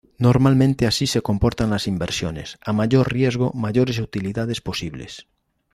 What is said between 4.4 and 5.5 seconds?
posibles.